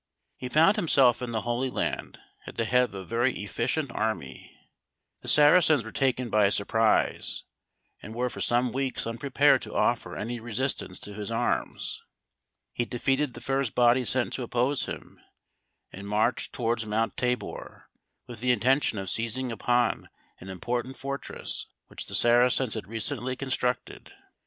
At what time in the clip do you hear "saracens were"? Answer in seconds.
5.27-5.91